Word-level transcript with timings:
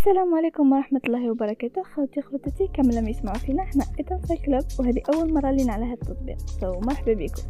السلام 0.00 0.34
عليكم 0.34 0.72
ورحمة 0.72 1.00
الله 1.06 1.30
وبركاته. 1.30 1.82
خوتي 1.82 2.22
خوتتي 2.22 2.66
كاملة 2.66 3.00
ما 3.00 3.10
يسمعوا 3.10 3.38
فينا. 3.38 3.62
حنا 3.62 3.84
أيضا 3.98 4.16
في 4.26 4.32
ال 4.32 4.38
club 4.38 4.64
وهذه 4.78 5.02
أول 5.14 5.34
مرة 5.34 5.50
لينا 5.50 5.72
على 5.72 5.84
هذا 5.84 5.92
التطبيق. 5.92 6.38
so 6.38 6.80
مرحبا 6.80 7.12
بكم. 7.12 7.42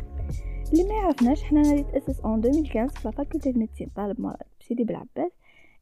اللي 0.73 0.84
ما 0.84 0.94
يعرفناش 0.94 1.42
حنا 1.42 1.63
نادي 1.63 1.83
تاسس 1.83 2.21
en 2.21 2.39
2015 2.39 2.89
في 2.89 3.13
faculté 3.13 3.52
médecine 3.52 3.89
طالب 3.97 4.21
مراد 4.21 4.36
بسيدي 4.60 4.84
بالعباس. 4.84 5.33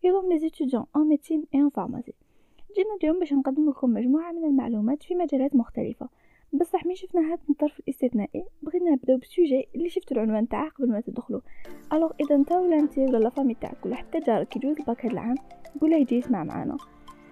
يضم 0.02 0.32
les 0.32 0.38
étudiants 0.38 0.84
en 0.96 1.08
médecine 1.08 1.44
et 1.54 1.60
en 1.60 1.70
pharmacie 1.70 2.12
جينا 2.76 2.96
اليوم 3.02 3.18
باش 3.18 3.32
نقدم 3.32 3.70
لكم 3.70 3.90
مجموعة 3.90 4.32
من 4.32 4.44
المعلومات 4.44 5.02
في 5.02 5.14
مجالات 5.14 5.56
مختلفة. 5.56 6.08
بصح 6.52 6.86
مين 6.86 6.96
شفنا 6.96 7.20
هذا 7.20 7.38
الظرف 7.50 7.80
الاستثنائي 7.80 8.44
بغينا 8.62 8.90
نبداو 8.90 9.16
ب 9.16 9.25
sujet 9.25 9.68
اللي 9.74 9.88
شفتوا 9.88 10.16
العنوان 10.16 10.48
تاعه 10.48 10.68
قبل 10.70 10.88
ما 10.88 11.00
تدخلوا 11.00 11.40
alors 11.92 12.10
إذا 12.20 12.34
انت 12.34 12.52
ولا 12.52 12.76
انت 12.76 12.98
ولا 12.98 13.18
la 13.18 13.30
famille 13.30 13.54
تاعك 13.54 13.86
ولا 13.86 13.96
حتى 13.96 14.20
جارك 14.20 14.56
يجوز 14.56 14.76
الباك 14.80 15.04
هذا 15.04 15.12
العام 15.12 15.34
قولها 15.80 15.98
يجي 15.98 16.16
يسمع 16.16 16.44
معنا 16.44 16.76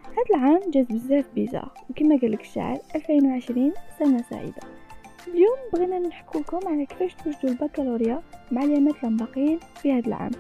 هذا 0.05 0.37
العام 0.37 0.61
جاز 0.71 0.87
بزاف 0.87 1.35
bizarre 1.35 1.73
وكما 1.91 2.17
قال 2.17 2.33
لك 2.33 2.41
الشاعر 2.41 2.79
2020 2.95 3.73
سنة 3.99 4.23
سعيدة. 4.23 4.63
اليوم 5.29 5.57
بغينا 5.73 5.99
نحكو 5.99 6.39
لكم 6.39 6.69
على 6.69 6.87
كيفاش 6.87 7.15
توجدوا 7.15 7.51
البكالوريا 7.51 8.23
مع 8.53 8.63
اليامات 8.63 9.05
الباقيين 9.05 9.59
في 9.83 9.93
هذا 9.93 10.07
العام. 10.07 10.31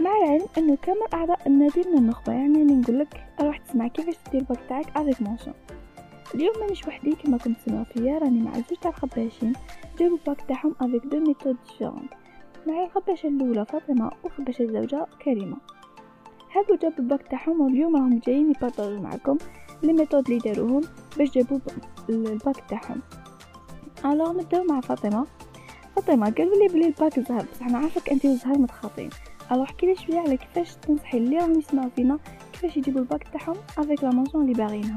مع 0.00 0.10
العلم 0.16 0.46
إنه 0.58 0.76
كامل 0.76 1.06
اعضاء 1.14 1.38
النادي 1.46 1.80
من 1.80 1.98
النخبة 1.98 2.32
يعني 2.32 2.64
نقول 2.64 2.98
لك 2.98 3.26
راح 3.40 3.58
تسمع 3.58 3.88
كيفاش 3.88 4.16
تدير 4.16 4.40
الباك 4.40 4.58
تاعك 4.68 4.96
avec 4.96 5.22
mention 5.22 5.54
اليوم 6.34 6.54
مانيش 6.60 6.86
وحدي 6.88 7.12
كما 7.12 7.38
كنت 7.38 7.58
تسمعوا 7.58 7.84
فيا 7.84 8.18
راني 8.18 8.40
مع 8.42 8.52
زوج 8.52 8.78
تاع 8.80 8.90
الخباشين 8.90 9.52
جابوا 9.98 10.16
الباك 10.16 10.40
تاعهم 10.40 10.74
avec 10.80 11.06
deux 11.06 11.20
méthodes 11.20 11.56
différentes 11.68 12.08
مع 12.66 12.84
الخباشة 12.84 13.26
الأولى 13.26 13.64
فاطمة 13.64 14.10
والخباشة 14.24 14.62
الزوجة 14.62 15.06
كريمة. 15.24 15.56
هادو 16.52 16.76
جابوا 16.82 16.98
الباك 16.98 17.28
تاعهم 17.30 17.60
واليوم 17.60 17.96
راهم 17.96 18.20
جايين 18.26 18.50
يبارطاجوا 18.50 19.00
معكم 19.00 19.38
les 19.82 19.92
méthodes 19.92 20.30
اللي 20.30 20.38
داروهم 20.38 20.82
باش 21.18 21.30
جابوا 21.30 21.58
الباك 22.08 22.64
تاعهم. 22.68 23.00
alors 24.04 24.32
نبداو 24.32 24.64
مع 24.64 24.80
فاطمة. 24.80 25.26
فاطمة 25.96 26.30
قالوا 26.30 26.56
لي 26.56 26.68
بلي 26.68 26.86
الباك 26.86 27.20
زهر. 27.20 27.46
بصح 27.52 27.66
أنا 27.66 27.78
عارفك 27.78 28.10
أنت 28.10 28.24
وزهر 28.24 28.58
متخاطين. 28.58 29.10
alors 29.52 29.64
احكي 29.64 29.86
لي 29.86 29.96
شوية 29.96 30.18
على 30.18 30.36
كيفاش 30.36 30.74
تنصحي 30.74 31.18
اللي 31.18 31.38
راهم 31.38 31.58
يسمعوا 31.58 31.90
فينا 31.96 32.18
كيفاش 32.52 32.76
يجيبوا 32.76 33.00
الباك 33.00 33.28
تاعهم 33.28 33.56
avec 33.78 34.04
la 34.04 34.10
mention 34.10 34.44
اللي 34.44 34.54
باغينها 34.54 34.96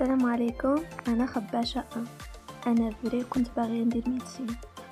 السلام 0.00 0.26
عليكم. 0.26 0.74
أنا 1.08 1.26
خباشة. 1.26 1.84
أنا 2.66 2.90
vrai 2.90 3.24
كنت 3.24 3.48
باغي 3.56 3.84
ندير 3.84 4.08
médecine. 4.08 4.46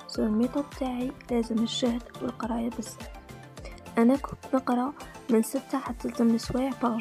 so 0.07 0.23
ال 0.23 0.28
méthode 0.28 0.65
تاعي 0.79 1.11
لازم 1.31 1.57
الجهد 1.57 2.03
والقراية 2.21 2.69
بزاف. 2.69 3.09
أنا 3.97 4.15
كنت 4.15 4.39
نقرأ 4.53 4.93
من 5.29 5.43
ستة 5.43 5.79
حتى 5.79 6.09
ثمن 6.09 6.37
سوايع 6.37 6.71
باغ 6.81 6.99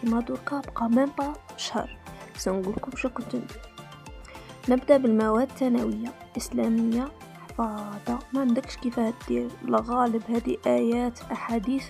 كيما 0.00 0.20
دركا 0.20 0.60
بقى 0.60 0.88
même 0.88 1.10
pas 1.18 1.32
شهر. 1.56 1.96
سنقولكم 2.36 2.96
شو 2.96 3.08
كنت 3.08 3.36
ندير. 3.36 3.62
نبدأ 4.68 4.96
بالمواد 4.96 5.50
الثانوية. 5.50 6.12
إسلامية 6.36 7.08
حفاظة. 7.48 8.18
ما 8.32 8.40
عندكش 8.40 8.76
كيف 8.76 9.00
دير 9.28 9.50
الغالب 9.64 10.22
هذه 10.28 10.56
آيات 10.66 11.20
أحاديث. 11.20 11.84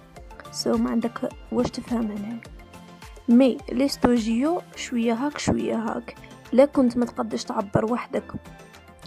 so 0.52 0.76
ما 0.76 0.90
عندك 0.90 1.28
واش 1.52 1.70
تفهم 1.70 2.10
هنا 2.10 2.40
mais 3.28 3.58
l'histoire-géo 3.72 4.60
شوية 4.76 5.14
هاك 5.14 5.38
شوية 5.38 5.76
هاك. 5.76 6.14
لا 6.52 6.64
كنت 6.64 6.96
ما 6.96 7.06
تقدش 7.06 7.44
تعبر 7.44 7.92
وحدك. 7.92 8.32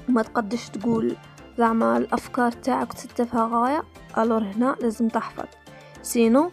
ما 0.10 0.22
تقدش 0.22 0.70
تقول 0.70 1.16
زعما 1.58 1.98
الأفكار 1.98 2.52
تاعك 2.52 2.94
تستفها 2.94 3.50
غاية 3.54 3.84
alors 4.18 4.44
هنا 4.44 4.76
لازم 4.82 5.08
تحفظ. 5.08 5.46
sinon 6.02 6.52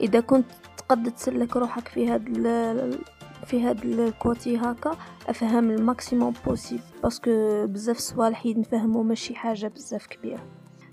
إذا 0.00 0.20
كنت 0.20 0.46
تقد 0.76 1.10
تسلك 1.10 1.56
روحك 1.56 1.88
في 1.88 2.08
هاد 2.08 2.38
في 3.46 3.62
هاد 3.62 3.84
ال 3.84 3.98
côté 3.98 4.56
هكا 4.56 4.96
أفهم 5.28 5.70
ال 5.70 5.78
maximum 5.78 6.34
possible 6.46 6.82
parce 7.02 7.42
que 7.42 7.66
بزاف 7.66 7.98
صوالح 7.98 8.46
نفهمو 8.46 9.02
ماشي 9.02 9.34
حاجة 9.34 9.66
بزاف 9.66 10.06
كبيرة. 10.06 10.46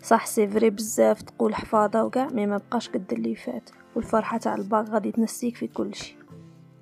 صح 0.03 0.25
c'est 0.25 0.47
vrai 0.47 0.69
بزاف 0.69 1.21
تقول 1.21 1.55
حفاظة 1.55 2.03
وكاع 2.03 2.27
mais 2.27 2.45
ما 2.45 2.57
بقاش 2.57 2.89
قد 2.89 3.13
اللي 3.13 3.35
فات. 3.35 3.69
والفرحة 3.95 4.37
تاع 4.37 4.55
الباك 4.55 4.89
غادي 4.89 5.11
تنسيك 5.11 5.55
في 5.55 5.67
كل 5.67 5.95
شيء 5.95 6.15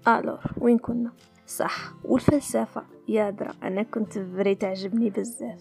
alors 0.08 0.40
وين 0.58 0.78
كنا؟ 0.78 1.12
صح 1.48 1.94
والفلسفة. 2.04 2.84
يا 3.08 3.30
درا 3.30 3.54
أنا 3.64 3.84
كنت 3.84 4.14
vrai 4.14 4.56
تعجبني 4.56 5.10
بزاف. 5.10 5.60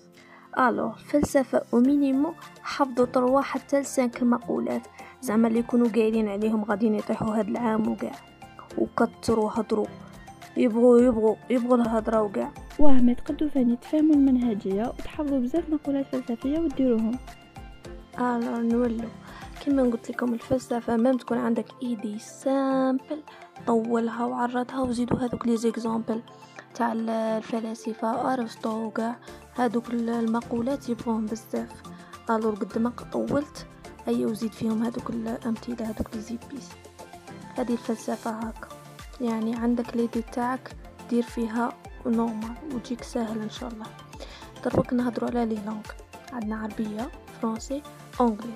alors 0.59 0.93
فلسفة 0.93 1.63
au 1.73 1.86
minimum 1.86 2.33
حفظوا 2.63 3.07
trois 3.07 3.41
حتى 3.41 3.81
ل 3.81 3.89
cinq 3.89 4.23
المقولات 4.23 4.83
زعما 5.21 5.49
اللي 5.49 5.59
يكونوا 5.59 5.89
قايلين 5.89 6.29
عليهم 6.29 6.65
غاديين 6.65 6.95
يطيحوا 6.95 7.39
هاد 7.39 7.49
العام 7.49 7.89
وكاع 7.89 8.13
وكثروا 8.79 9.51
هضروا 9.55 9.87
يبغوا 10.57 11.01
يبغوا 11.01 11.37
يبغوا 11.51 11.77
الهضرة 11.77 12.23
وكاع 12.23 12.53
واه 12.79 12.93
ما 13.01 13.13
تقدوا 13.13 13.49
ثاني 13.49 13.77
تفهموا 13.77 14.15
المنهجية 14.15 14.83
وتحفظوا 14.83 15.39
بزاف 15.39 15.71
مقولات 15.71 16.07
فلسفية 16.07 16.59
وديروهم. 16.59 17.19
alors 18.19 18.57
نولو. 18.57 19.09
كما 19.67 19.83
قلت 19.83 20.11
لكم 20.11 20.35
الفلسفه 20.35 20.97
ما 20.97 21.17
تكون 21.17 21.39
عندك 21.39 21.67
idée 21.83 22.19
simple. 22.19 23.23
طولها 23.67 24.25
وعرضها 24.25 24.81
وزيدوا 24.81 25.19
هذوك 25.19 25.47
les 25.47 25.57
exemples 25.57 26.23
تاع 26.75 26.93
الفلاسفة 26.93 28.33
ارسطو 28.33 28.85
وكاع 28.85 29.17
هذوك 29.55 29.91
المقولات 29.91 30.89
يبغوهم 30.89 31.27
بزاف. 31.27 31.83
alors 32.31 32.51
قد 32.51 32.79
ما 32.79 32.93
طولت 33.13 33.67
اي 34.09 34.27
وزيد 34.27 34.53
فيهم 34.53 34.83
هذوك 34.83 35.11
الامثله 35.11 35.87
هذوك 35.87 36.15
لي 36.15 36.21
زيبيس. 36.21 36.69
هذه 37.55 37.73
الفلسفة 37.73 38.31
هاك 38.31 38.69
يعني 39.21 39.57
عندك 39.57 39.97
les 39.97 40.06
idées 40.06 40.23
تاعك 40.23 40.77
دير 41.11 41.23
فيها 41.23 41.73
normal 42.07 42.57
وتجيك 42.75 43.03
ساهل 43.03 43.43
إن 43.43 43.51
شاء 43.51 43.69
الله. 43.69 43.87
دروك 44.65 44.93
نهضروا 44.93 45.31
على 45.31 45.47
les 45.47 45.61
langues 45.67 45.87
عندنا 46.33 46.57
عربية 46.57 47.11
français 47.41 47.83
anglais 48.21 48.55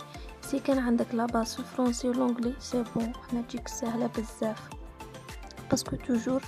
si 0.51 0.59
كان 0.59 0.79
عندك 0.79 1.15
la 1.15 1.27
base 1.27 1.55
في 1.55 1.61
ال 1.61 1.66
français 1.66 2.09
وال 2.09 2.18
anglais 2.18 2.53
c'est 2.61 2.85
bon 2.97 3.13
حنا 3.31 3.43
تجيك 3.43 3.69
ساهله 3.69 4.07
بزاف 4.07 4.69
parce 5.71 5.87
que 5.87 5.97
toujours 5.97 6.43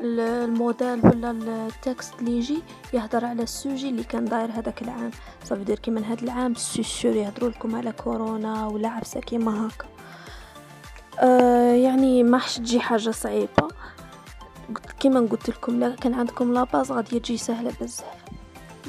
ال 0.00 0.15
modèle 0.15 1.06
ولا 1.06 1.30
ال 1.30 1.44
texte 1.44 2.14
اللي 2.20 2.38
يجي 2.38 2.62
يهضر 2.92 3.24
على 3.24 3.42
ال 3.42 3.50
sujet 3.50 3.88
اللي 3.88 4.04
كان 4.04 4.24
داير 4.24 4.50
هذاك 4.50 4.82
العام 4.82 5.10
صافي 5.44 5.64
دير 5.64 5.78
كيما 5.78 6.00
هذا 6.00 6.22
العام 6.22 6.54
c'est 6.54 6.93
sûr 6.93 7.16
يهضروا 7.16 7.50
لكم 7.50 7.76
على 7.76 7.92
كورونا 7.92 8.66
ولا 8.66 8.88
عبسه 8.88 9.20
كيما 9.20 9.66
هكا 9.66 9.86
أه 11.20 11.72
يعني 11.72 12.22
ما 12.22 12.38
حش 12.38 12.56
تجي 12.56 12.80
حاجة 12.80 13.10
صعيبه 13.10 13.68
كيما 15.00 15.20
قلت 15.20 15.50
لكم 15.50 15.94
كان 15.94 16.14
عندكم 16.14 16.52
la 16.52 16.65
base 16.65 16.92
غادي 16.92 17.20
تجي 17.20 17.36
سهله 17.36 17.72
بزاف 17.80 18.24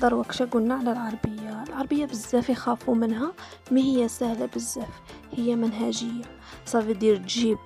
دروك 0.02 0.44
قلنا 0.44 0.76
على 0.76 0.92
العربيه 0.92 1.45
العربية 1.76 2.06
بزاف 2.06 2.50
يخافوا 2.50 2.96
منها 2.96 3.32
mais 3.72 3.82
هي 3.82 4.08
سهلة 4.08 4.46
بزاف 4.46 5.02
هي 5.32 5.56
منهجية. 5.56 6.22
صافي 6.66 6.94
دير 6.94 7.18
تجيب 7.18 7.58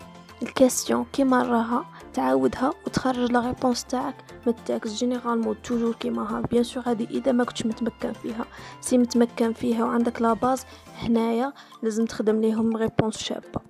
ال 0.42 0.49
question 0.49 1.06
كيما 1.14 1.44
راها 1.44 1.86
تعاودها 2.14 2.74
وتخرج 2.86 3.32
la 3.32 3.40
réponse 3.40 3.86
تاعك. 3.86 4.16
من 4.48 4.54
ال 4.54 4.61
texte 4.61 4.96
généralement 4.96 5.62
toujours 5.62 5.94
كيما 5.94 6.38
ها. 6.38 6.42
bien 6.42 6.64
sûr 6.64 6.84
هذه 6.86 7.08
إذا 7.10 7.32
ما 7.32 7.44
كنتش 7.44 7.66
متمكن 7.66 8.14
فيها. 8.14 8.46
si 8.82 8.98
متمكن 8.98 9.54
فيها 9.54 9.86
وعندك 9.86 10.22
la 10.22 10.34
base 10.34 10.66
هنايا 10.98 11.54
لازم 11.84 12.06
تخدم 12.06 12.42
ليهم 12.42 12.78
réponse 12.78 13.18
شابة. 13.18 13.62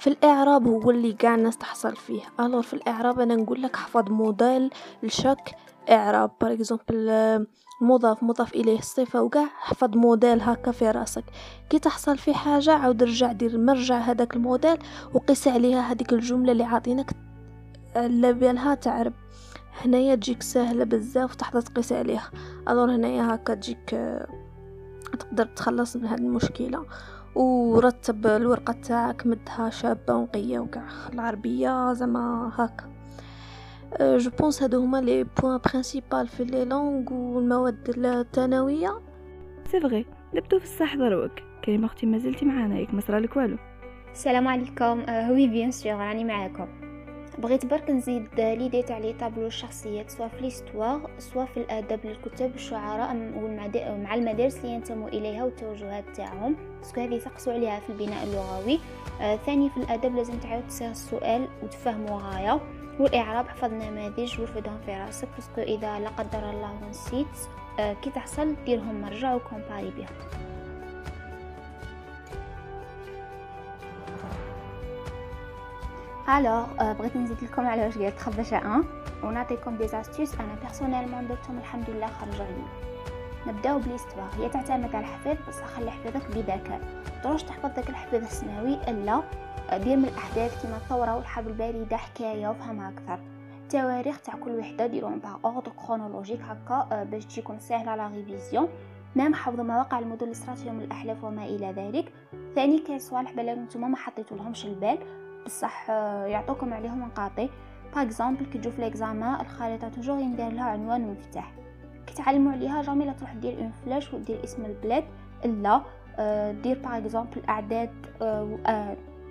في 0.00 0.06
الإعراب 0.06 0.66
هو 0.66 0.90
اللي 0.90 1.12
كاع 1.12 1.34
الناس 1.34 1.56
تحصل 1.56 1.96
فيه. 1.96 2.22
alors 2.40 2.62
في 2.62 2.74
الإعراب 2.74 3.20
أنا 3.20 3.36
نقول 3.36 3.62
لك 3.62 3.74
احفظ 3.74 4.10
modèle 4.10 4.70
ل 5.02 5.09
chaque 5.09 5.54
إعراب. 5.90 6.30
par 6.40 6.52
exemple 6.52 7.46
مضاف 7.80 8.22
مضاف 8.22 8.54
إليه 8.54 8.78
الصفه 8.78 9.22
وكاع 9.22 9.42
احفظ 9.42 9.96
موديل 9.96 10.40
هكا 10.40 10.70
في 10.72 10.90
رأسك. 10.90 11.24
كي 11.70 11.78
تحصل 11.78 12.18
في 12.18 12.34
حاجة 12.34 12.72
عاود 12.72 13.02
رجع 13.02 13.32
دير 13.32 13.58
مرجع 13.58 13.98
هذاك 13.98 14.36
الموديل 14.36 14.78
وقيس 15.14 15.48
عليها 15.48 15.80
هذيك 15.80 16.12
الجملة 16.12 16.52
اللي 16.52 16.64
عاطينك 16.64 17.10
على 17.96 18.32
بالها 18.32 18.74
تعرب. 18.74 19.12
هنايا 19.84 20.14
تجيك 20.14 20.42
سهلة 20.42 20.84
بزاف 20.84 21.34
تحضر 21.34 21.60
تقيس 21.60 21.92
عليها. 21.92 22.30
alors 22.68 22.94
هنايا 22.94 23.34
هكا 23.34 23.54
تجيك 23.54 24.00
تقدر 25.18 25.46
تخلص 25.46 25.96
من 25.96 26.06
هذه 26.06 26.18
المشكلة. 26.18 26.86
ورتب 27.34 28.26
الورقة 28.26 28.72
تاعك 28.72 29.26
مدها 29.26 29.70
شابة 29.70 30.14
ونقية 30.14 30.58
وكاع 30.58 30.84
العربية 31.12 31.92
زعما 31.92 32.52
هكا. 32.54 32.95
je 34.00 34.30
pense 34.30 34.62
هادو 34.62 34.80
هما 34.80 35.00
les 35.00 35.24
points 35.24 35.58
principales 35.58 36.28
في 36.28 36.44
les 36.44 36.64
langues 36.64 37.12
والمواد 37.12 37.94
الثانويه 37.98 39.00
c'est 39.72 39.80
vrai 39.80 40.06
نبدو 40.34 40.58
في 40.58 40.64
الصح 40.64 40.94
دروك 40.94 41.30
كريمه 41.64 41.86
أختي 41.86 42.06
مازلتي 42.06 42.44
معانا 42.44 42.78
ياك 42.78 42.94
ما 42.94 43.00
صرالك 43.00 43.36
والو 43.36 43.56
السلام 44.12 44.48
عليكم 44.48 45.04
oui 45.30 45.48
bien 45.48 45.70
sûr 45.70 45.92
راني 45.92 46.24
معاكم 46.24 46.66
بغيت 47.38 47.66
برك 47.66 47.90
نزيد 47.90 48.28
l'idée 48.38 48.82
تاع 48.82 48.98
les 48.98 49.12
tableaux 49.12 49.46
الشخصيات 49.46 50.10
سواء 50.10 50.28
في 50.28 50.40
l'histoire 50.40 51.10
سواء 51.18 51.46
في 51.46 51.56
الادب 51.56 52.00
للكتاب 52.04 52.52
والشعراء 52.52 53.14
مع 54.04 54.14
المدارس 54.14 54.56
اللي 54.56 54.74
ينتموا 54.74 55.08
اليها 55.08 55.44
والتوجهات 55.44 56.04
تاعهم 56.16 56.56
parce 56.78 56.92
que 56.92 57.00
هذه 57.00 57.14
يسقسوا 57.14 57.52
عليها 57.52 57.80
في 57.80 57.90
البناء 57.90 58.24
اللغوي 58.24 58.78
آه 59.20 59.36
ثاني 59.36 59.70
في 59.70 59.76
الادب 59.76 60.16
لازم 60.16 60.38
تعاود 60.38 60.66
تصيغ 60.66 60.90
السؤال 60.90 61.48
وتفهموا 61.62 62.20
غايه 62.20 62.60
والاعراب 62.98 63.48
حفظ 63.48 63.72
نماذج 63.72 64.40
ورفدهم 64.40 64.78
في 64.86 64.94
راسك 64.96 65.28
parce 65.34 65.50
que 65.50 65.60
إذا 65.60 65.98
لا 65.98 66.08
قدر 66.08 66.50
الله 66.50 66.88
نسيت 66.90 67.26
آه 67.80 67.92
كي 67.92 68.10
تحصل؟ 68.10 68.54
ديرهم 68.66 69.00
مرجع 69.00 69.34
و 69.34 69.40
comparer 69.40 69.90
بهم 69.90 70.06
alors 76.28 76.66
euh, 76.78 76.82
بغيت 76.82 77.16
نزيد 77.16 77.44
لكم 77.44 77.66
على 77.66 77.86
واش 77.86 77.98
قالت 77.98 78.18
خبشه 78.18 78.58
ان 78.58 78.84
ونعطيكم 79.22 79.76
des 79.76 79.88
astuces 79.88 80.34
أنا 80.34 80.56
personnellement 80.62 81.28
درتهم 81.28 81.58
الحمد 81.58 81.90
لله 81.90 82.06
خرجوا 82.06 82.44
لي 82.46 82.86
نبداو 83.46 83.78
ب 83.78 83.82
l'histoire 83.82 84.28
هي 84.38 84.48
تعتمد 84.48 84.94
على 84.94 85.04
الحفظ 85.04 85.48
بس 85.48 85.60
خلي 85.60 85.90
حفظك 85.90 86.30
بذكاء 86.30 86.80
تروش 87.22 87.42
تحفظ 87.42 87.70
داك 87.76 87.90
الحفظ 87.90 88.14
السماوي 88.14 88.74
الا 88.88 89.22
دير 89.72 89.96
من 89.96 90.04
الأحداث 90.04 90.62
كيما 90.62 90.76
الثورة 90.76 91.16
والحرب 91.16 91.48
البارده 91.48 91.96
حكاية 91.96 92.48
وفهمها 92.48 92.88
أكثر. 92.88 93.20
التواريخ 93.62 94.20
تاع 94.20 94.34
كل 94.34 94.58
وحدة 94.58 94.86
ديروهم 94.86 95.18
par 95.18 95.36
ordre 95.44 95.72
chronologique 95.86 96.40
هكا 96.42 96.88
آه، 96.92 97.04
باش 97.04 97.24
تكون 97.24 97.58
سهلة 97.58 97.90
على 97.90 98.06
révision 98.16 98.68
même 99.16 99.34
حفظ 99.34 99.60
مواقع 99.60 99.98
المدن 99.98 100.22
اللي 100.22 100.56
فيهم 100.56 100.80
الأحلاف 100.80 101.24
وما 101.24 101.44
إلى 101.44 101.72
ذلك. 101.72 102.12
ثاني 102.54 102.78
كاين 102.78 102.98
صوالح 102.98 103.32
بلا 103.32 103.54
نتوما 103.54 103.88
ما 103.88 103.96
حطيتولهمش 103.96 104.66
البال. 104.66 104.98
بصح 105.46 105.90
آه، 105.90 106.26
يعطوكم 106.26 106.74
عليهم 106.74 107.02
نقاطي. 107.02 107.48
par 107.94 108.02
exemple 108.02 108.46
كي 108.46 108.58
تجو 108.58 108.70
في 108.70 108.78
الخريطة 109.40 109.88
toujours 109.88 110.18
يندير 110.18 110.52
لها 110.52 110.64
عنوان 110.64 111.04
ومفتاح 111.04 111.52
كي 112.06 112.14
تعلموا 112.14 112.52
عليها 112.52 112.82
jamais 112.82 113.04
لا 113.04 113.12
تروح 113.12 113.32
دير 113.34 113.58
une 113.58 113.70
flèche 113.70 114.14
ودير 114.14 114.44
اسم 114.44 114.64
البلاد. 114.64 115.04
الا 115.44 115.82
آه، 116.18 116.52
دير 116.52 116.78
par 116.78 116.96
exemple 116.96 117.42
أعداد 117.48 117.90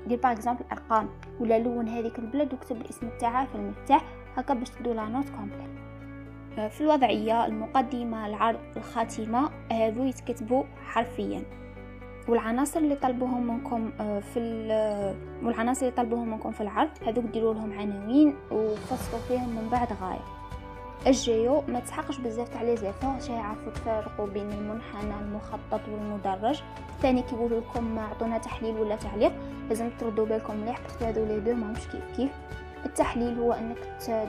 دير 0.08 0.20
par 0.20 0.32
exemple 0.32 0.66
أرقام 0.72 1.10
ولا 1.40 1.60
لون 1.60 1.88
هذيك 1.88 2.20
البلاد 2.20 2.54
وكتب 2.54 2.82
الاسم 2.82 3.10
تاعها 3.20 3.46
في 3.46 3.56
المفتاح 3.56 4.04
هكا 4.36 4.54
باش 4.54 4.70
تدو 4.70 4.94
la 4.94 5.06
note 5.06 5.26
complète. 5.30 5.76
في 6.72 6.82
الوضعية 6.82 7.46
المقدمة 7.46 8.28
العرض 8.28 8.60
الخاتمة 8.78 9.50
هذو 9.72 10.04
يتكتبوا 10.04 10.64
حرفيا. 10.86 11.44
والعناصر 12.28 12.80
اللي 12.80 12.96
طلبوهم 12.96 13.48
منكم 13.48 13.92
آه، 14.00 14.20
في 14.20 14.40
والعناصر 15.44 15.86
اللي 15.86 15.98
طلبوهم 15.98 16.32
منكم 16.32 16.52
في 16.52 16.62
العرض 16.62 16.90
هذوك 17.08 17.26
ديروا 17.26 17.54
لهم 17.54 17.74
عناوين 17.74 18.36
وفصلوا 18.52 19.22
فيهم 19.28 19.50
من 19.50 19.70
بعد 19.72 19.88
غاية. 20.02 20.35
الجيو 21.08 21.64
ما 21.68 21.80
تسحقش 21.80 22.18
بزاف 22.18 22.50
تاع 22.50 22.62
les 22.62 22.78
efforts 22.78 23.20
شي 23.20 23.32
يعرفوا 23.32 23.72
تفرقوا 23.72 24.28
بين 24.28 24.52
المنحنى 24.52 25.14
المخطط 25.22 25.82
والمدرج. 25.88 26.62
ثاني 27.02 27.22
كيقولوا 27.22 27.60
لكم 27.60 28.00
عطونا 28.00 28.38
تحليل 28.38 28.76
ولا 28.80 28.96
تعليق 28.96 29.32
لازم 29.70 29.90
تردوا 30.00 30.26
بالكم 30.26 30.58
مليح 30.58 30.82
parce 30.82 30.97
que 30.97 31.06
هذو 31.06 31.26
les 31.26 31.40
deux 31.40 31.54
ماهمش 31.54 31.88
كيف 31.88 32.04
كيف. 32.16 32.32
التحليل 32.86 33.40
هو 33.40 33.54
انك 33.54 33.78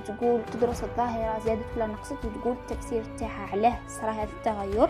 تقول 0.06 0.40
تدرس 0.52 0.84
الظاهرة 0.84 1.38
زادت 1.38 1.64
ولا 1.76 1.86
نقصت 1.86 2.24
وتقول 2.24 2.52
التفسير 2.52 3.04
تاعها 3.19 3.50
علاه 3.52 3.78
صرا 3.88 4.10
هذا 4.10 4.28
التغير. 4.38 4.88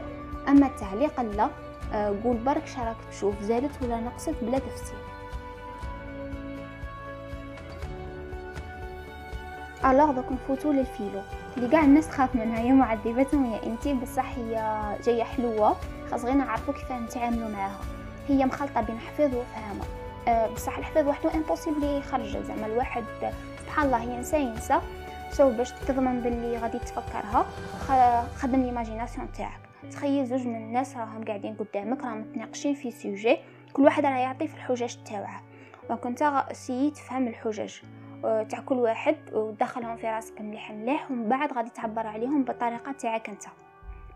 أما 0.48 0.66
التعليق 0.66 1.20
لا. 1.20 1.50
آه، 1.92 2.14
قول 2.24 2.36
برك 2.36 2.66
شراك 2.66 2.96
تشوف 3.10 3.42
زادت 3.42 3.82
ولا 3.82 4.00
نقصت 4.00 4.34
بلا 4.42 4.58
تفسير. 4.58 4.98
alors 9.84 10.10
دوك 10.10 10.32
نفوتو 10.32 10.72
لل 10.72 10.86
philo 10.86 11.20
اللي 11.56 11.68
قاع 11.68 11.84
الناس 11.84 12.08
تخاف 12.08 12.34
منها 12.34 12.60
يا 12.60 12.72
معذبتهم 12.72 13.52
يا 13.52 13.66
إنتي 13.66 13.94
بصح 13.94 14.38
هي 14.38 14.82
جاية 15.04 15.22
حلوة. 15.22 15.76
خاص 16.10 16.24
غير 16.24 16.34
نعرفو 16.34 16.72
كيف 16.72 16.92
نتعاملوا 16.92 17.48
معاها. 17.48 17.80
هي 18.28 18.44
مخلطة 18.44 18.80
بين 18.80 18.98
حفظ 18.98 19.34
وفهمه 19.34 19.84
أه 20.28 20.46
بصح 20.46 20.78
الحفظ 20.78 21.08
وحده 21.08 21.34
impossible 21.34 21.84
يخرج. 21.84 22.36
زعما 22.36 22.66
الواحد 22.66 23.04
سبحان 23.62 23.86
الله 23.86 24.02
ينسى 24.02 24.40
ينسى 24.40 24.80
سو 25.30 25.50
باش 25.50 25.72
تضمن 25.72 26.20
باللي 26.20 26.58
غادي 26.58 26.78
تفكرها 26.78 27.46
خدم 28.36 28.62
l'imagination 28.62 29.32
تاعك. 29.32 29.60
تخيل 29.92 30.26
زوج 30.26 30.46
من 30.46 30.56
الناس 30.56 30.96
راهم 30.96 31.24
قاعدين 31.24 31.54
قدامك 31.54 32.04
راهم 32.04 32.20
متناقشين 32.20 32.74
في 32.74 32.90
sujet 32.90 33.38
كل 33.72 33.82
واحد 33.82 34.04
راه 34.06 34.18
يعطي 34.18 34.48
في 34.48 34.54
الحجج 34.54 34.94
تاعه. 35.04 35.42
donc 35.88 36.06
انت 36.06 36.44
essaye 36.52 36.90
تفهم 36.90 37.28
الحجج. 37.28 37.74
تاع 38.22 38.60
كل 38.66 38.74
واحد 38.74 39.16
ودخلهم 39.32 39.96
في 39.96 40.06
راسك 40.06 40.40
مليح 40.40 40.70
مليح 40.70 41.10
ومن 41.10 41.28
بعد 41.28 41.52
غادي 41.52 41.70
تعبر 41.70 42.06
عليهم 42.06 42.44
بالطريقة 42.44 42.92
تاعك 42.92 43.28
أنت. 43.28 43.44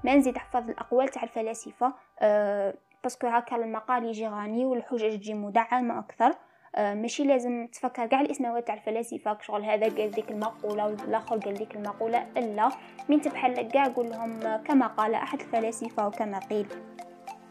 ما 0.04 0.14
نزيد 0.14 0.36
احفظ 0.36 0.70
الأقوال 0.70 1.08
تاع 1.08 1.22
الفلاسفة 1.22 1.94
أه 2.20 2.74
parce 3.02 3.17
que 3.17 3.26
هكا 3.26 3.56
المقال 3.56 4.04
يجي 4.04 4.28
غني 4.28 4.64
والحجج 4.64 5.18
تجي 5.18 5.34
مدعمة 5.34 5.98
أكثر. 5.98 6.34
آه، 6.76 6.94
ماشي 6.94 7.24
لازم 7.24 7.66
تفكر 7.66 8.06
كاع 8.06 8.20
الإسماوات 8.20 8.66
تاع 8.66 8.74
الفلاسفة 8.74 9.38
شغل 9.40 9.64
هذا 9.64 9.88
قال 9.96 10.10
ديك 10.10 10.30
المقولة 10.30 10.86
والآخر 10.86 11.38
قال 11.38 11.54
ديك 11.54 11.76
المقولة 11.76 12.26
إلا 12.36 12.68
من 13.08 13.20
تبحال 13.20 13.68
كاع 13.68 13.84
قول 13.84 14.10
لهم 14.10 14.56
كما 14.56 14.86
قال 14.86 15.14
أحد 15.14 15.40
الفلاسفة 15.40 16.06
وكما 16.06 16.38
قيل. 16.38 16.66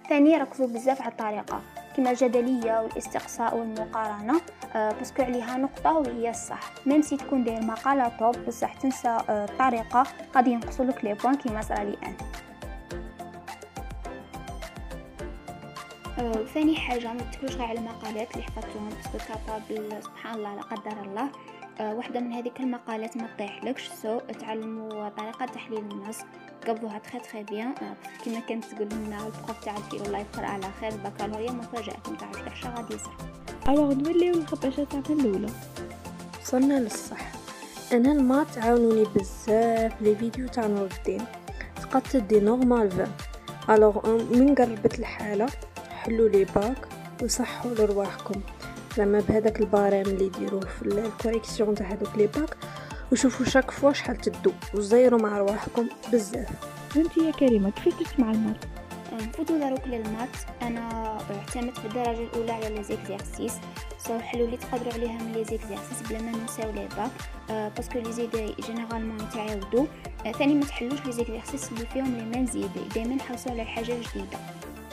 ثانيا 0.09 0.37
ركزوا 0.37 0.67
بزاف 0.67 1.01
على 1.01 1.11
الطريقة 1.11 1.61
كما 1.97 2.11
الجدلية 2.11 2.81
والاستقصاء 2.81 3.57
والمقارنة. 3.57 4.41
آه 4.75 4.91
parce 4.91 5.11
que 5.11 5.23
عليها 5.23 5.57
نقطة 5.57 5.93
وهي 5.93 6.29
الصح. 6.29 6.59
même 6.85 7.01
si 7.01 7.17
تكون 7.17 7.43
داير 7.43 7.61
مقالة 7.61 8.07
top 8.07 8.45
بصح 8.47 8.73
تنسى 8.73 9.07
آه 9.07 9.45
الطريقة. 9.45 10.03
غادي 10.35 10.51
ينقصوا 10.51 10.85
les 10.85 11.13
points 11.13 11.35
كيما 11.35 11.61
صرا 11.61 11.83
لي 11.83 11.97
أنا 12.03 12.15
آه، 16.19 16.45
ثاني 16.53 16.75
حاجة 16.75 17.13
ما 17.13 17.21
تكلوش 17.31 17.55
غير 17.55 17.67
على 17.67 17.79
المقالات 17.79 18.31
اللي 18.33 18.43
حفظتوهم 18.43 18.89
parce 18.89 19.07
que 19.07 19.17
capable 19.27 20.03
سبحان 20.03 20.35
الله 20.35 20.55
لا 20.55 20.61
قدر 20.61 21.01
الله. 21.05 21.29
أه 21.79 21.93
واحدة 21.93 22.19
من 22.19 22.33
هذيك 22.33 22.59
المقالات 22.59 23.17
ما 23.17 23.27
تطيحلكش 23.27 23.87
so 23.87 24.19
تعلموا 24.19 25.09
طريقة 25.09 25.45
تحليل 25.45 25.79
النص. 25.79 26.19
قبضوها 26.67 26.97
très 26.97 27.19
très 27.19 27.43
bien. 27.43 27.67
أه 27.67 28.23
كيما 28.23 28.39
كانت 28.39 28.65
تقول 28.65 28.89
لنا 28.91 29.17
ال 29.17 29.26
prof 29.26 29.63
تاع 29.65 29.77
ال 29.77 29.82
philo 29.82 30.05
الله 30.05 30.19
يذكر 30.19 30.45
على 30.45 30.65
خير 30.81 30.91
البكالوريا 30.91 31.51
مفاجأة 31.51 31.97
متعرفش 32.07 32.63
كاع 32.63 32.75
غادي 32.75 32.95
يصير. 32.95 33.13
alors 33.69 33.93
نوليو 33.93 34.33
الخباشة 34.33 34.83
تاعنا 34.83 35.05
الأولى. 35.09 35.49
وصلنا 36.41 36.79
للصح. 36.79 37.31
أنا 37.91 38.11
ال 38.11 38.19
maths 38.19 38.57
عاونوني 38.57 39.03
بزاف 39.15 40.01
les 40.01 40.15
vidéos 40.15 40.47
تاع 40.47 40.67
نور 40.67 40.89
الدين. 40.97 41.25
تقدت 41.81 42.15
دي 42.15 42.39
normal 42.39 42.91
فان. 42.91 43.11
alors 43.69 44.07
من 44.15 44.55
قربت 44.55 44.99
الحالة 44.99 45.47
حلوا 45.89 46.29
les 46.29 46.45
bacs 46.45 46.87
وصحوا 47.23 47.71
لرواحكم. 47.71 48.41
زعما 48.97 49.19
بهذاك 49.19 49.59
ال 49.59 49.65
barème 49.65 50.01
اللي 50.01 50.25
يديروه 50.25 50.61
في 50.61 50.81
ال 50.81 50.90
correction 50.90 51.75
تاع 51.75 51.87
هذوك 51.87 52.17
les 52.17 52.27
bacs 52.27 52.57
وشوفوا 53.11 53.45
chaque 53.45 53.71
fois 53.71 53.93
شحال 53.93 54.17
تدو 54.17 54.51
وزيروا 54.73 55.21
مع 55.21 55.37
رواحكم 55.37 55.89
بزاف. 56.13 56.49
وانت 56.95 57.17
يا 57.17 57.31
كريمة 57.31 57.69
كيف 57.69 57.99
درت 57.99 58.19
مع 58.19 58.31
ال 58.31 58.37
maths 58.37 58.65
نفوتو 59.13 59.57
دروك 59.57 59.87
لل 59.87 59.99
maths 59.99 60.29
أنا 60.61 61.17
اعتمدت 61.31 61.77
في 61.77 61.85
الدرجه 61.85 62.23
الأولى 62.23 62.51
على 62.51 62.69
les 62.69 62.83
exercices. 62.83 63.53
so 63.97 64.19
حلوا 64.19 64.45
اللي 64.45 64.57
تقدروا 64.57 64.93
عليها 64.93 65.17
من 65.17 65.31
les 65.31 65.43
exercices 65.43 66.01
بلا 66.09 66.21
ما 66.21 66.31
ننساو 66.31 66.71
les 66.71 66.87
bacs 66.97 67.11
أه 67.49 67.69
parce 67.69 67.88
que 67.88 67.99
les 67.99 68.55
idées 68.67 68.82
généralement 68.82 69.19
يتعاودوا. 69.19 69.85
أه 70.25 70.31
ثاني 70.31 70.55
ما 70.55 70.65
تحلوش 70.65 71.05
les 71.05 71.11
exercices 71.11 71.71
اللي 71.71 71.85
فيهم 71.85 72.15
les 72.17 72.25
mêmes 72.25 72.45
idées 72.45 72.79
دائما 72.95 73.23
حوسوا 73.23 73.51
على 73.51 73.65
حاجة 73.65 73.85
جديدة. 73.93 74.37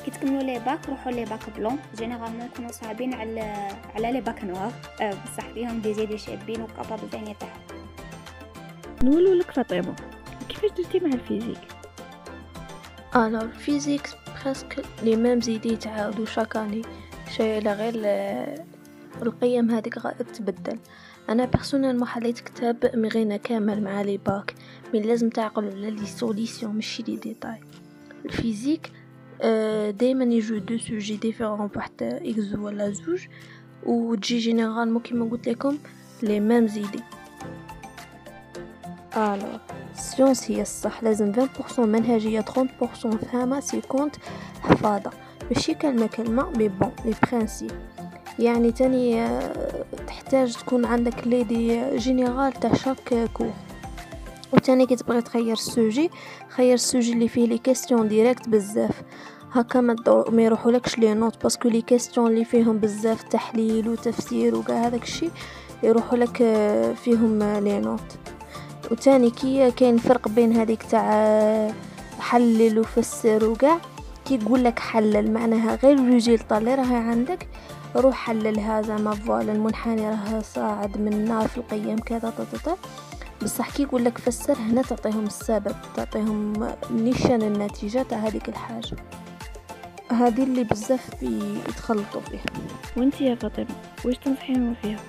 كي 0.05 0.11
تكملوا 0.11 0.43
les 0.43 0.59
bacs 0.59 0.88
روحوا 0.88 1.12
les 1.12 1.25
bacs 1.25 1.50
blancs. 1.57 1.79
généralement 1.97 2.47
يكونوا 2.47 2.73
صعبين 2.73 3.14
على 3.14 3.71
على 3.95 4.12
les 4.12 4.21
bacs 4.21 4.45
noirs. 4.45 4.73
أه 5.00 5.11
بصح 5.11 5.49
فيهم 5.55 5.81
des 5.81 5.95
idées 5.95 6.17
شابين 6.17 6.62
و 6.62 6.69
capable 6.69 7.11
ثاني 7.11 7.37
تاعهم 7.41 7.66
نولو 9.07 9.33
لك 9.33 9.51
فاطمه 9.51 9.97
كيفاش 10.49 10.71
درتي 10.71 11.01
مع 11.01 11.15
ال 11.15 11.19
physique؟ 11.19 11.59
alors 13.17 13.41
ال 13.41 13.48
physique 13.48 14.09
presque 14.45 14.85
les 15.03 15.41
mêmes 15.41 15.57
idées 15.57 15.73
يتعاودوا 15.73 16.27
chaque 16.26 16.55
année. 16.55 16.83
شي 17.37 17.57
على 17.57 17.73
غير 17.73 17.95
القيم 19.23 19.71
هذيك 19.71 19.95
تبدل. 20.35 20.79
أنا 21.29 21.45
personnellement 21.45 22.09
حليت 22.09 22.41
كتاب 22.41 22.91
مغينا 22.95 23.37
كامل 23.37 23.83
مع 23.83 24.03
les 24.03 24.17
bacs. 24.17 24.55
mais 24.95 25.00
لازم 25.01 25.31
تعقلوا 25.31 25.71
على 25.71 25.91
les 25.91 26.07
solutions 26.07 26.75
ماشي 26.75 27.03
les 27.03 27.17
détails 27.17 27.61
ال 28.25 28.32
physique 28.32 28.93
دائما 29.99 30.25
يجو 30.25 30.59
deux 30.59 30.79
sujets 30.79 31.17
différents 31.17 31.67
بواحد 31.67 32.03
exo 32.03 32.55
ولا 32.55 32.91
زوج. 32.91 33.27
وتجي 33.85 34.39
généralement 34.38 35.03
كيما 35.03 35.31
قلت 35.31 35.49
لكم 35.49 35.79
les 36.23 36.41
mêmes 36.41 36.67
idées. 36.67 37.03
alors 39.17 39.59
sciences 39.95 40.50
هي 40.51 40.63
الصح 40.63 41.03
لازم 41.03 41.33
20% 41.33 41.79
منهجيه 41.79 42.41
30% 42.41 42.45
فهمه 43.33 43.61
50 43.61 44.11
حفاظه 44.63 45.11
ماشي 45.51 45.75
كلمه 45.75 46.07
كلمه 46.07 46.51
mais 46.50 46.69
bon 46.69 46.93
les 47.05 47.15
principes 47.23 47.73
يعني 48.39 48.73
تاني 48.73 49.29
تحتاج 50.07 50.55
تكون 50.55 50.85
عندك 50.85 51.27
l'idée 51.26 51.97
générale 51.97 52.53
تاع 52.53 52.75
chaque 52.75 53.31
cours 53.35 53.53
وتاني 54.53 54.87
كي 54.87 54.97
تبغي 54.97 55.23
تخير 55.23 55.53
السوجي 55.53 56.11
خير 56.49 56.75
السوجي 56.75 57.13
اللي 57.13 57.29
فيه 57.29 57.47
les 57.47 57.59
questions 57.59 58.09
directes 58.09 58.49
بزاف 58.49 59.03
هكا 59.53 59.81
ما 59.81 59.97
ما 60.29 60.43
يروحولكش 60.43 60.99
les 60.99 61.15
notes 61.15 61.43
parce 61.43 61.59
que 61.59 61.69
les 61.69 61.83
questions 61.83 62.26
اللي 62.27 62.45
فيهم 62.45 62.79
بزاف 62.79 63.23
تحليل 63.23 63.89
وتفسير 63.89 64.57
وكاع 64.57 64.87
هذاك 64.87 65.03
الشيء 65.03 65.31
يروحوا 65.83 66.19
لك 66.19 66.37
فيهم 66.95 67.43
les 67.43 67.81
notes 67.81 68.19
وتاني 68.90 69.31
كي 69.31 69.71
كاين 69.71 69.99
فرق 69.99 70.28
بين 70.28 70.57
هذيك 70.57 70.83
تاع 70.83 71.73
حلل 72.21 72.78
وفسر 72.78 73.45
وكاع. 73.45 73.78
كي 74.25 74.35
يقول 74.35 74.64
لك 74.64 74.78
حلل 74.78 75.33
معناها 75.33 75.75
غير 75.75 75.99
ال 75.99 76.05
résultat 76.05 76.59
اللي 76.59 76.75
راهي 76.75 76.97
عندك 76.97 77.49
روح 77.97 78.14
حللها 78.14 78.83
زعما 78.83 79.14
voilà 79.15 79.53
المنحني 79.52 80.09
راه 80.09 80.40
صاعد 80.55 81.00
من 81.00 81.12
النار 81.12 81.49
في 81.49 81.59
القيم 81.59 81.99
كذا 81.99 82.33
طا 82.64 82.76
بصح 83.43 83.71
كي 83.71 83.83
يقول 83.83 84.05
لك 84.05 84.19
فسر 84.19 84.55
هنا 84.59 84.83
تعطيهم 84.83 85.25
السبب 85.26 85.75
تعطيهم 85.97 86.52
نيشان 86.90 87.43
النتيجة 87.43 88.02
تاع 88.02 88.19
هذيك 88.19 88.49
الحاجة. 88.49 88.97
هذه 90.11 90.43
اللي 90.43 90.64
بزاف 90.64 91.23
يتخلطوا 91.23 92.21
فيها. 92.21 92.45
وانت 92.97 93.21
يا 93.21 93.35
فاطمة 93.35 93.66
واش 94.05 94.16
تنصحيهم 94.19 94.75
فيها؟ 94.83 95.00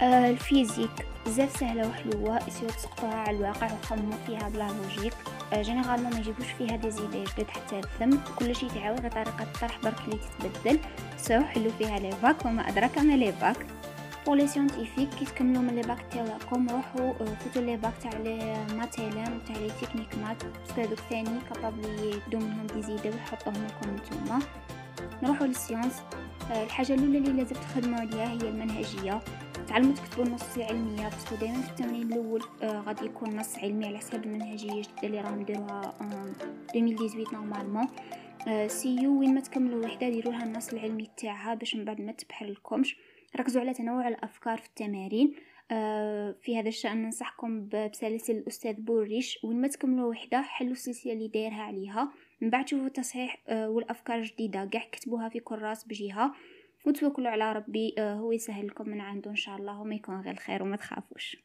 آه 0.00 0.30
ال 0.30 0.38
physique. 0.38 1.09
بزاف 1.30 1.56
سهلة 1.56 1.88
وحلوة 1.88 2.48
essayez 2.48 2.68
تسقطوها 2.68 3.14
على 3.14 3.36
الواقع 3.36 3.72
وخمموا 3.72 4.18
فيها 4.26 4.48
ب 4.48 4.55
la 4.55 4.68
logique. 4.68 5.14
آه 5.52 5.62
généralement 5.62 6.12
ما 6.12 6.18
يجيبوش 6.18 6.46
فيها 6.58 6.76
des 6.76 6.90
idées 6.90 7.24
جدد 7.24 7.50
حتى 7.50 7.78
ال 7.78 7.85
thème 7.85 8.18
كل 8.38 8.56
شيء 8.56 8.68
تعاود 8.68 9.00
غير 9.00 9.10
طريقه 9.10 9.42
الطرح 9.42 9.78
برك 9.82 10.00
اللي 10.04 10.18
تتبدل. 10.38 10.80
so 11.16 11.40
حلوا 11.40 11.70
فيها 11.78 11.98
les 11.98 12.12
bacs 12.12 12.44
وما 12.44 12.68
أدراك 12.68 12.98
ما 12.98 13.16
les 13.16 13.32
bacs. 13.32 13.66
pour 14.26 14.36
les 14.36 14.46
scientifiques 14.46 15.08
كي 15.14 15.24
تكملوا 15.24 15.62
من 15.62 15.74
les 15.74 15.82
bacs 15.82 15.98
تاعكم 16.10 16.68
روحوا 16.68 17.12
فوتوا 17.12 17.62
les 17.62 17.76
bacs 17.76 17.92
تاع 18.02 18.20
les 18.20 18.66
math 18.76 19.06
élem 19.06 19.36
وتاع 19.36 19.56
les 19.56 19.70
techniques 19.80 20.18
maths 20.18 20.44
parce 20.44 20.67
que 20.67 20.80
هذوك 20.80 20.98
ثاني 21.10 21.40
capable 21.54 22.20
يدو 22.28 22.38
منهم 22.38 22.66
des 22.66 22.82
idées 22.82 23.10
ويحطوهم 23.10 23.66
لكم 23.66 23.96
نتوما. 23.96 24.38
نروحوا 25.22 25.46
لل 25.46 25.57
sciences 25.57 26.02
الحاجة 26.50 26.94
الأولى 26.94 27.18
اللي 27.18 27.42
لازم 27.42 27.56
تخدموا 27.56 28.00
عليها 28.00 28.28
هي 28.28 28.48
المنهجية. 28.48 29.20
تعلموا 29.70 29.94
تكتبوا 29.94 30.24
النص 30.24 30.58
علمية 30.58 31.08
باسكو 31.08 31.34
دائما 31.34 31.60
في 31.62 31.70
التمرين 31.70 32.02
الأول. 32.02 32.42
آه 32.62 32.80
غادي 32.80 33.04
يكون 33.04 33.36
نص 33.36 33.58
علمي 33.58 33.86
على 33.86 33.98
حساب 33.98 34.24
المنهجية 34.24 34.72
الجديدة 34.72 35.02
اللي 35.04 35.20
راهم 35.20 35.40
نديروها 35.40 35.94
2018 36.74 37.32
normalement. 37.32 37.86
آه 38.48 38.66
essayez 38.66 39.20
وين 39.20 39.34
ما 39.34 39.40
تكملوا 39.40 39.84
وحدة 39.84 40.08
ديروا 40.08 40.32
لها 40.32 40.44
النص 40.44 40.72
العلمي 40.72 41.10
تاعها 41.16 41.54
باش 41.54 41.76
من 41.76 41.84
بعد 41.84 42.00
ما 42.00 42.12
تبحرلكمش 42.12 42.96
ركزوا 43.36 43.60
على 43.60 43.74
تنوع 43.74 44.08
الأفكار 44.08 44.58
في 44.58 44.66
التمارين. 44.66 45.34
آه 45.70 46.34
في 46.42 46.58
هذا 46.58 46.68
الشأن 46.68 47.02
ننصحكم 47.02 47.68
بسلاسل 47.68 48.36
الأستاذ 48.36 48.74
بوريش. 48.74 49.38
وين 49.44 49.60
ما 49.60 49.68
تكملوا 49.68 50.10
وحدة 50.10 50.42
حلوا 50.42 50.72
السلسلة 50.72 51.12
اللي 51.12 51.28
دايرها 51.28 51.62
عليها. 51.62 52.12
من 52.40 52.50
بعد 52.50 52.68
شوفوا 52.68 52.88
تصحيح 52.88 53.42
آه 53.48 53.70
والأفكار 53.70 54.22
جديدة 54.22 54.64
قاع 54.72 54.88
كتبوها 54.92 55.28
في 55.28 55.40
كراس 55.40 55.84
بجهة 55.84 56.32
وتوكلوا 56.86 57.30
على 57.30 57.52
ربي 57.52 57.94
آه 57.98 58.14
هو 58.14 58.32
يسهل 58.32 58.66
لكم 58.66 58.88
من 58.88 59.00
عنده 59.00 59.30
إن 59.30 59.36
شاء 59.36 59.56
الله 59.56 59.80
وما 59.80 59.94
يكون 59.94 60.20
غير 60.20 60.32
الخير 60.34 60.62
وما 60.62 60.76
تخافوش. 60.76 61.36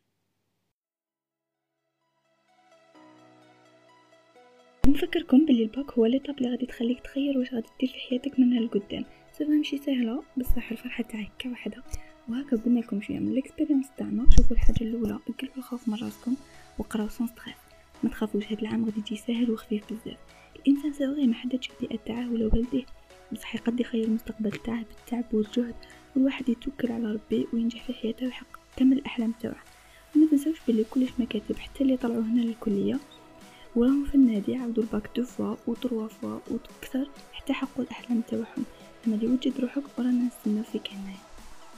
نفكركم 4.88 5.46
باللي 5.46 5.64
الباك 5.64 5.92
هو 5.92 6.06
l'étape 6.06 6.38
اللي 6.38 6.50
غادي 6.50 6.66
تخليك 6.66 7.00
تخير 7.00 7.38
واش 7.38 7.54
غادي 7.54 7.68
دير 7.80 7.90
في 7.90 8.00
حياتك 8.10 8.40
منها 8.40 8.60
لقدام. 8.60 9.06
سوف 9.32 9.48
ماشي 9.50 9.78
سهلة 9.78 10.24
بصح 10.38 10.72
الفرحة 10.72 11.04
تاعك 11.04 11.32
كوحده 11.42 11.84
وهكا 12.30 12.58
قلنا 12.58 12.80
لكم 12.80 13.02
شوية 13.02 13.20
من 13.20 13.28
ال 13.28 13.33
expérience 13.33 13.88
تاعنا. 13.98 14.26
شوفوا 14.38 14.56
الحاجة 14.56 14.82
الأولى 14.82 15.14
قلبوا 15.14 15.58
الخوف 15.58 15.88
من 15.88 15.96
راسكم 15.96 16.36
وقراو 16.80 17.10
sans 17.10 17.28
stress 17.28 17.56
ما 18.04 18.10
تخافوش 18.10 18.52
هاد 18.52 18.60
العام 18.60 18.86
غادي 18.86 19.00
يجي 19.00 19.16
ساهل 19.16 19.52
وخفيف 19.52 19.94
بزاف. 19.94 20.18
الإنسان 20.56 20.94
سوغي 20.94 21.28
ما 21.28 21.34
حددش 21.34 21.70
البيئه 21.72 22.00
تاعه 22.06 22.32
ولا 22.32 22.46
والديه. 22.46 22.86
بصح 23.36 23.56
يقد 23.56 23.80
يخير 23.80 24.04
المستقبل 24.04 24.52
تاعه 24.52 24.84
بالتعب 24.84 25.34
والجهد. 25.34 25.76
والواحد 26.16 26.50
يتوكل 26.50 26.92
على 26.92 27.12
ربي 27.12 27.48
وينجح 27.54 27.84
في 27.84 27.94
حياته 27.94 28.26
ويحقق 28.26 28.60
كامل 28.78 28.98
الأحلام 28.98 29.34
تاعه 29.42 29.64
وما 30.16 30.28
تنساوش 30.32 30.58
بلي 30.68 30.84
كلش 30.84 31.10
مكاتب 31.20 31.58
حتى 31.58 31.84
اللي 31.84 31.98
طلعوا 31.98 32.22
هنا 32.22 32.42
للكلية 32.42 33.00
وراهم 33.76 34.06
في 34.06 34.16
النادي 34.16 34.56
عاودوا 34.56 34.84
ال 34.84 34.90
bac 34.90 35.10
deux 35.16 35.24
fois 35.24 35.56
و 35.68 35.74
trois 35.74 36.08
fois 36.08 36.40
وكثر 36.52 37.10
حتى 37.34 37.54
حققوا 37.54 37.84
الأحلام 37.84 38.22
تاعهم. 38.22 38.66
أما 39.08 39.16
اللي 39.16 39.28
وجد 39.28 39.60
روحك 39.60 39.84
ورانا 39.98 40.28
نستناو 40.28 40.64
فيك 40.64 40.90
هنايا. 40.94 41.18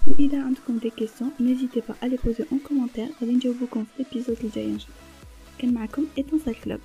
وإذا 0.07 0.43
عندكم 0.43 0.77
des 0.77 0.89
questions 0.89 1.31
n'hésitez 1.39 1.81
pas 1.89 1.95
à 2.03 2.07
les 2.07 2.17
poser 2.25 2.45
en 2.51 2.59
commentaire. 2.59 3.07
غادي 3.21 3.33
نجاوبكم 3.33 3.83
في 3.83 4.03
l'épisode 4.03 4.37
الجاي 4.43 4.65
إن 4.65 4.79
شاء 4.79 4.89
الله. 4.89 5.57
كان 5.59 5.73
معكم 5.73 6.05
ايتونسال 6.17 6.61
club. 6.61 6.79